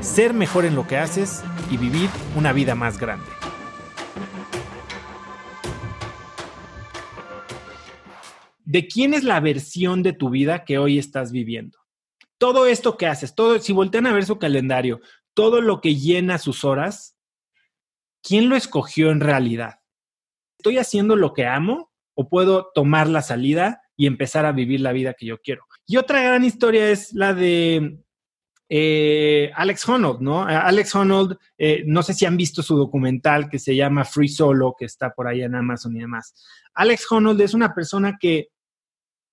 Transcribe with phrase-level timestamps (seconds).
[0.00, 3.26] ser mejor en lo que haces y vivir una vida más grande.
[8.64, 11.78] ¿De quién es la versión de tu vida que hoy estás viviendo?
[12.36, 15.00] Todo esto que haces, todo, si voltean a ver su calendario,
[15.34, 17.16] todo lo que llena sus horas,
[18.22, 19.80] ¿quién lo escogió en realidad?
[20.58, 24.92] ¿Estoy haciendo lo que amo o puedo tomar la salida y empezar a vivir la
[24.92, 25.64] vida que yo quiero?
[25.86, 27.98] Y otra gran historia es la de
[28.68, 30.44] eh, Alex Honnold, ¿no?
[30.44, 34.74] Alex Honnold, eh, no sé si han visto su documental que se llama Free Solo,
[34.78, 36.34] que está por ahí en Amazon y demás.
[36.74, 38.48] Alex Honnold es una persona que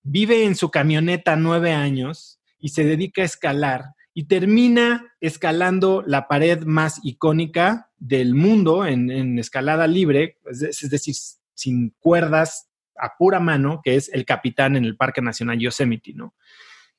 [0.03, 6.27] vive en su camioneta nueve años y se dedica a escalar y termina escalando la
[6.27, 11.15] pared más icónica del mundo en, escalada libre, es decir,
[11.53, 16.33] sin cuerdas a pura mano, que es el capitán en el Parque Nacional Yosemite, ¿no?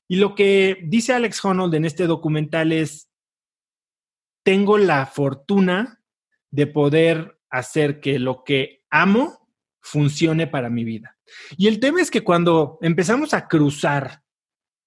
[0.09, 3.09] Y lo que dice Alex Honnold en este documental es,
[4.45, 6.03] tengo la fortuna
[6.51, 11.17] de poder hacer que lo que amo funcione para mi vida.
[11.57, 14.23] Y el tema es que cuando empezamos a cruzar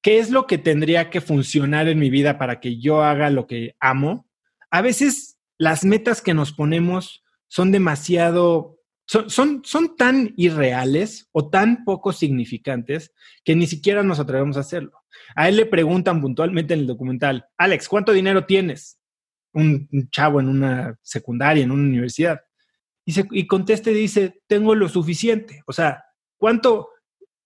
[0.02, 3.48] qué es lo que tendría que funcionar en mi vida para que yo haga lo
[3.48, 4.30] que amo,
[4.72, 8.79] a veces las metas que nos ponemos son demasiado
[9.10, 13.12] son, son, tan irreales o tan poco significantes
[13.44, 15.04] que ni siquiera nos atrevemos a hacerlo.
[15.36, 19.00] A él le preguntan puntualmente en el documental, Alex, ¿cuánto dinero tienes?
[19.52, 22.42] Un, chavo en una secundaria, en una universidad.
[23.04, 25.64] Y, se, contesta dice, tengo lo suficiente.
[25.66, 26.06] O sea,
[26.38, 26.90] ¿cuánto,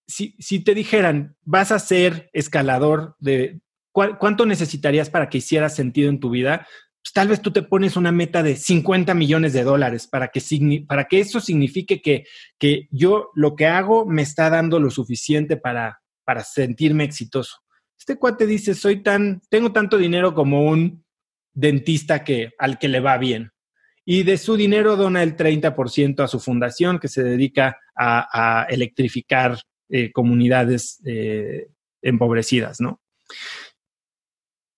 [0.05, 3.61] si, si te dijeran, vas a ser escalador de,
[3.93, 6.67] ¿cuánto necesitarías para que hicieras sentido en tu vida?
[7.03, 10.41] Pues tal vez tú te pones una meta de 50 millones de dólares para que,
[10.87, 12.25] para que eso signifique que,
[12.57, 17.57] que yo lo que hago me está dando lo suficiente para, para sentirme exitoso.
[17.99, 21.03] Este cuate dice, soy tan, tengo tanto dinero como un
[21.53, 23.51] dentista que, al que le va bien.
[24.05, 29.59] Y de su dinero dona el 30% a su fundación que se dedica a, electrificar
[29.89, 31.67] eh, comunidades eh,
[32.01, 33.01] empobrecidas, ¿no?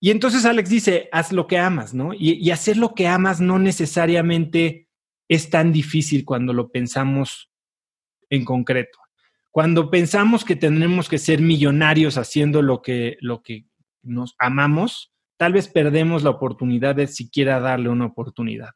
[0.05, 2.13] Y entonces Alex dice, haz lo que amas, ¿no?
[2.13, 4.87] Y, hacer lo que amas no necesariamente
[5.27, 7.49] es tan difícil cuando lo pensamos
[8.29, 8.99] en concreto.
[9.49, 13.65] Cuando pensamos que tenemos que ser millonarios haciendo lo que, lo que
[14.03, 18.73] nos amamos, tal vez perdemos la oportunidad de siquiera darle una oportunidad.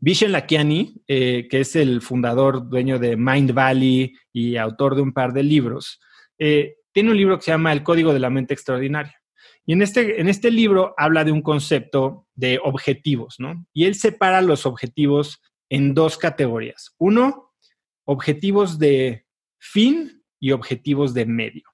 [0.00, 5.12] Vishen Lakiani, eh, que es el fundador, dueño de Mind Valley y autor de un
[5.12, 6.00] par de libros,
[6.36, 9.19] eh, tiene un libro que se llama El Código de la Mente Extraordinaria.
[9.66, 13.66] Y en este, en este libro habla de un concepto de objetivos, ¿no?
[13.72, 16.94] Y él separa los objetivos en dos categorías.
[16.98, 17.52] Uno,
[18.04, 19.26] objetivos de
[19.58, 21.64] fin y objetivos de medio.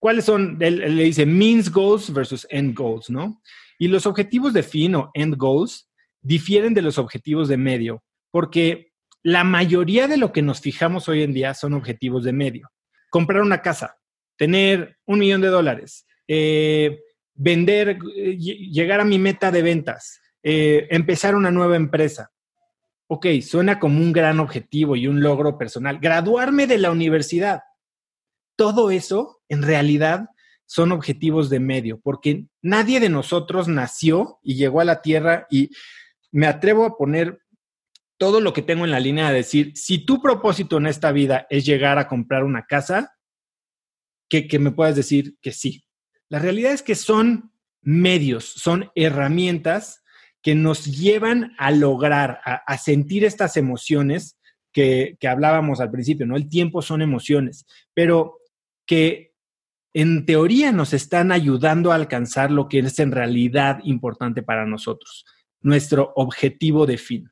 [0.00, 0.56] ¿Cuáles son?
[0.60, 3.40] Él, le dice means goals versus end goals, ¿no?
[3.78, 5.88] Y los objetivos de fin o end goals
[6.20, 8.02] difieren de los objetivos de medio,
[8.32, 12.70] porque la mayoría de lo que nos fijamos hoy en día son objetivos de medio.
[13.10, 13.98] Comprar una casa,
[14.36, 17.02] tener un millón de dólares, eh,
[17.34, 22.30] vender, eh, llegar a mi meta de ventas, eh, empezar una nueva empresa.
[23.06, 25.98] Ok, suena como un gran objetivo y un logro personal.
[25.98, 27.60] Graduarme de la universidad.
[28.56, 30.30] Todo eso, en realidad,
[30.64, 35.68] son objetivos de medio, porque nadie de nosotros nació y llegó a la Tierra y
[36.30, 37.42] me atrevo a poner
[38.16, 41.46] todo lo que tengo en la línea de decir, si tu propósito en esta vida
[41.50, 43.18] es llegar a comprar una casa,
[44.30, 45.84] que, que me puedas decir que sí,
[46.32, 47.52] la realidad es que son
[47.82, 50.02] medios, son herramientas
[50.40, 54.38] que nos llevan a lograr, a, sentir estas emociones
[54.72, 56.36] que, hablábamos al principio, ¿no?
[56.36, 58.38] El tiempo son emociones, pero
[58.86, 59.34] que
[59.92, 65.26] en teoría nos están ayudando a alcanzar lo que es en realidad importante para nosotros,
[65.60, 67.30] nuestro objetivo de fin.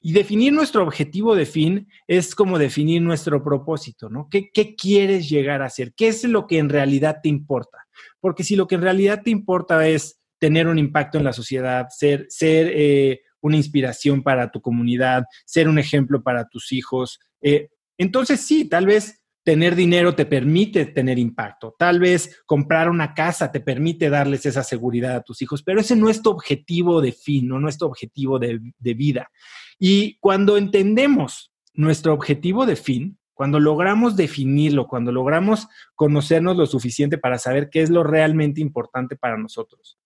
[0.00, 4.28] Y definir nuestro objetivo de fin es como definir nuestro propósito, ¿no?
[4.30, 5.92] ¿Qué, ¿Qué, quieres llegar a hacer?
[5.94, 7.86] ¿Qué es lo que en realidad te importa?
[8.18, 11.86] Porque si lo que en realidad te importa es tener un impacto en la sociedad,
[11.90, 17.68] ser, ser eh, una inspiración para tu comunidad, ser un ejemplo para tus hijos, eh,
[17.98, 21.74] entonces sí, tal vez tener dinero te permite tener impacto.
[21.78, 25.96] Tal vez comprar una casa te permite darles esa seguridad a tus hijos, pero ese
[25.96, 29.30] no es tu objetivo de fin, no, es tu objetivo de, de vida.
[29.78, 37.16] Y cuando entendemos nuestro objetivo de fin, cuando logramos definirlo, cuando logramos conocernos lo suficiente
[37.16, 39.98] para saber qué es lo realmente importante para nosotros,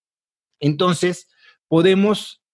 [0.61, 1.29] entonces
[1.67, 2.45] podemos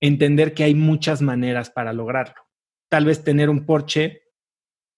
[0.00, 2.42] entender que hay muchas maneras para lograrlo.
[2.88, 4.23] Tal vez tener un Porsche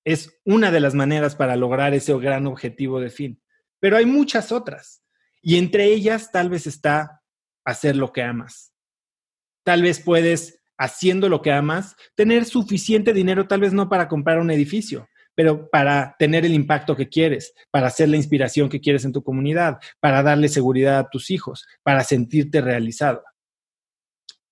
[0.06, 3.42] es una de las maneras para lograr ese gran objetivo de fin.
[3.80, 5.02] Pero hay muchas otras.
[5.42, 7.22] Y entre ellas tal vez está
[7.64, 8.72] hacer lo que amas.
[9.64, 14.38] Tal vez puedes, haciendo lo que amas, tener suficiente dinero, tal vez no para comprar
[14.38, 19.04] un edificio, pero para tener el impacto que quieres, para ser la inspiración que quieres
[19.04, 23.24] en tu comunidad, para darle seguridad a tus hijos, para sentirte realizado.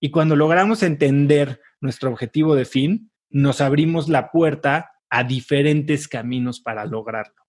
[0.01, 6.59] Y cuando logramos entender nuestro objetivo de fin, nos abrimos la puerta a diferentes caminos
[6.61, 7.47] para lograrlo.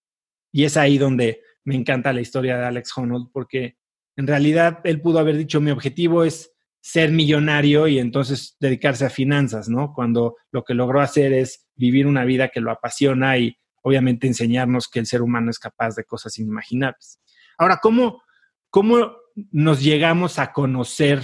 [0.52, 3.76] Y es ahí donde me encanta la historia de Alex Honnold, porque
[4.14, 9.10] en realidad él pudo haber dicho, mi objetivo es ser millonario y entonces dedicarse a
[9.10, 9.92] finanzas, ¿no?
[9.92, 14.86] Cuando lo que logró hacer es vivir una vida que lo apasiona y obviamente enseñarnos
[14.86, 17.20] que el ser humano es capaz de cosas inimaginables.
[17.58, 18.22] Ahora, ¿cómo,
[18.70, 19.16] cómo
[19.50, 21.20] nos llegamos a conocer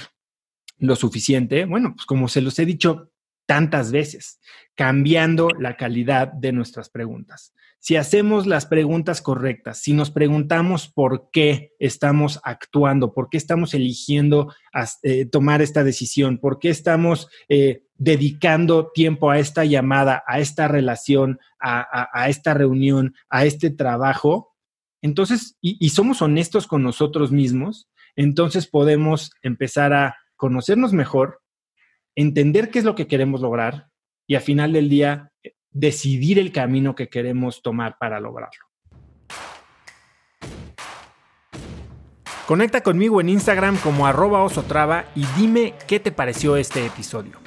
[0.79, 1.67] lo suficiente?
[1.67, 3.12] Bueno, pues como se los he dicho
[3.47, 4.41] tantas veces,
[4.75, 7.53] cambiando la calidad de nuestras preguntas.
[7.85, 13.75] Si hacemos las preguntas correctas, si nos preguntamos por qué estamos actuando, por qué estamos
[13.75, 14.55] eligiendo
[15.03, 20.69] eh, tomar esta decisión, por qué estamos eh, dedicando tiempo a esta llamada, a esta
[20.69, 24.55] relación, a, esta reunión, a este trabajo,
[25.01, 31.42] entonces, y somos honestos con nosotros mismos, entonces podemos empezar a conocernos mejor,
[32.17, 33.89] entender qué es lo que queremos lograr
[34.27, 35.33] y al final del día
[35.71, 38.67] decidir el camino que queremos tomar para lograrlo.
[42.47, 47.39] Conecta conmigo en Instagram como arroba osotrava y dime qué te pareció este episodio.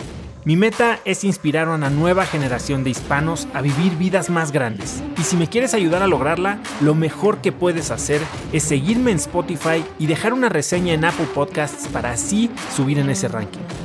[0.45, 5.03] Mi meta es inspirar a una nueva generación de hispanos a vivir vidas más grandes.
[5.17, 8.21] Y si me quieres ayudar a lograrla, lo mejor que puedes hacer
[8.53, 13.09] es seguirme en Spotify y dejar una reseña en Apple Podcasts para así subir en
[13.09, 13.84] ese ranking.